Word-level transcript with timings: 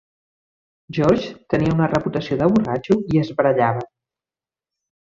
George 0.99 1.29
tenia 1.55 1.75
una 1.77 1.91
reputació 1.93 2.39
de 2.41 2.49
borratxo 2.57 2.99
i 3.15 3.25
es 3.25 3.33
barallava. 3.43 3.89